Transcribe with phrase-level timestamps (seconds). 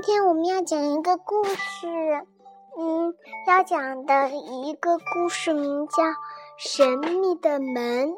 [0.00, 1.88] 今天我们要讲一个故事，
[2.78, 3.12] 嗯，
[3.48, 6.04] 要讲的一个故事名叫
[6.56, 8.08] 《神秘的门》。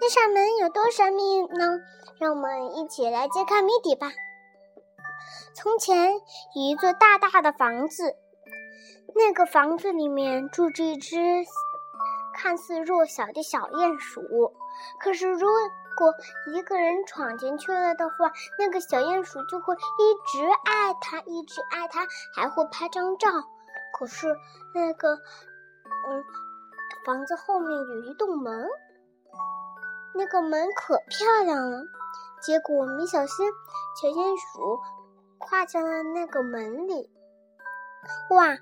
[0.00, 1.80] 那扇门有多神秘呢？
[2.20, 4.12] 让我们一起来揭开谜底吧。
[5.52, 8.14] 从前有一座大大的房子，
[9.16, 11.16] 那个房子里面住着一只
[12.36, 14.22] 看似弱小的小鼹鼠。
[15.00, 15.48] 可是如
[15.96, 16.14] 果
[16.52, 23.28] 一个人闯进去了的话，那个小鼹鼠就会一直爱他，一直爱他，还会拍张照。
[23.98, 24.36] 可是
[24.74, 26.24] 那个，嗯，
[27.04, 28.68] 房子后面有一栋门，
[30.14, 31.82] 那个门可漂亮了。
[32.42, 33.50] 结果没小心，
[34.00, 34.78] 小鼹鼠
[35.38, 37.10] 跨进了那个门里。
[38.30, 38.58] 哇！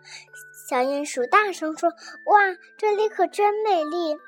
[0.68, 1.90] 小鼹鼠大声说
[2.24, 2.38] ：“哇，
[2.78, 4.18] 这里可真美丽！”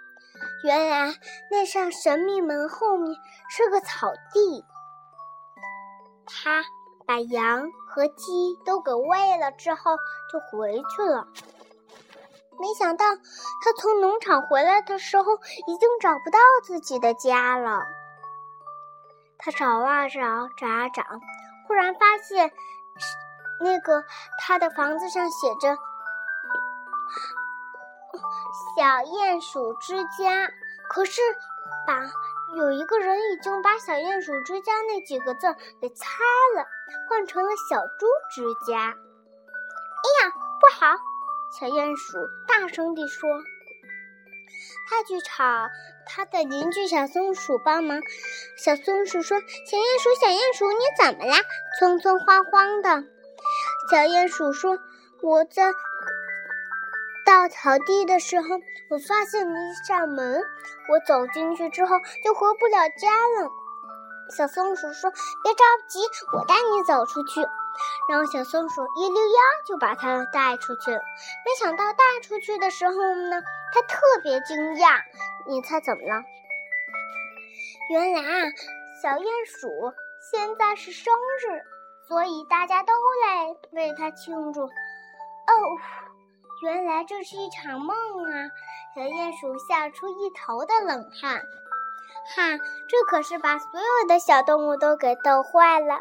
[0.67, 1.15] 原来
[1.49, 3.17] 那扇神秘门后面
[3.49, 4.65] 是个草地，
[6.27, 6.65] 他
[7.07, 9.97] 把羊和鸡都给喂了之后
[10.33, 11.29] 就回去了。
[12.59, 15.37] 没想到他从农场回来的时候
[15.69, 17.85] 已经找不到自己的家了。
[19.39, 21.05] 他找啊找，找啊找，
[21.69, 22.51] 忽然发现
[23.61, 24.03] 那个
[24.41, 25.79] 他的房子上写着。
[28.57, 30.51] 小鼹鼠之家，
[30.89, 31.21] 可是
[31.87, 32.09] 把
[32.57, 36.07] 有一个人已经把“小鼹鼠之家”那几个字给擦
[36.57, 36.65] 了，
[37.09, 38.79] 换成了“小猪之家”。
[38.89, 40.97] 哎呀，不好！
[41.59, 42.19] 小鼹鼠
[42.49, 43.29] 大声地说
[44.89, 45.31] ：“他去找
[46.07, 48.01] 他的邻居小松鼠帮忙。”
[48.57, 51.37] 小松鼠说：“小鼹鼠，小鼹鼠，你怎么啦？
[51.81, 53.05] 匆匆慌慌的。”
[53.91, 54.79] 小鼹鼠说
[55.23, 55.73] ：“我在。”
[57.27, 58.47] 到草地的时候，
[58.89, 60.41] 我发现了一扇门。
[60.89, 63.51] 我走进去之后就回不了家了。
[64.31, 65.11] 小松鼠说
[65.43, 65.99] ：“别着急，
[66.33, 67.41] 我带你走出去。”
[68.09, 69.37] 然后小松鼠一溜烟
[69.67, 70.99] 就把它带出去了。
[71.45, 73.43] 没想到带出去的时候呢，
[73.75, 75.03] 它特别惊讶。
[75.49, 76.23] 你猜怎么了？
[77.91, 78.51] 原来啊，
[79.03, 79.69] 小鼹鼠
[80.33, 81.63] 现在是生日，
[82.07, 82.93] 所以大家都
[83.27, 84.63] 来为它庆祝。
[84.63, 84.71] 哦。
[86.63, 87.95] 原来这是一场梦
[88.25, 88.51] 啊！
[88.95, 91.47] 小鼹鼠吓出一头的冷汗。
[92.35, 92.59] 哈，
[92.89, 96.01] 这可是把所有的小动物都给逗坏了。